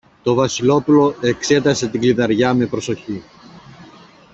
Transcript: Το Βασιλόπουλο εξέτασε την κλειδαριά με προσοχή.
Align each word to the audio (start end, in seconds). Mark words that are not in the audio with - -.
Το 0.23 0.33
Βασιλόπουλο 0.33 1.15
εξέτασε 1.21 1.87
την 1.87 1.99
κλειδαριά 2.01 2.53
με 2.53 2.65
προσοχή. 2.65 3.23